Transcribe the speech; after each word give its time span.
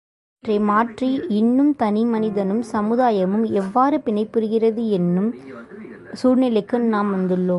இவற்றை 0.43 0.59
மாற்றி 0.59 1.07
இன்று 1.39 1.63
தனி 1.75 2.03
மனிதனும் 2.05 2.61
சமுதாயமும் 2.71 3.43
எவ்வாறு 3.51 3.97
பிணைப்புறுகிறது 4.05 4.83
என்று 4.97 4.97
எண்ணும் 4.99 5.29
சூழ்நிலைக்கு 6.13 6.77
நாம் 6.79 7.09
வந்துள்ளோம். 7.15 7.49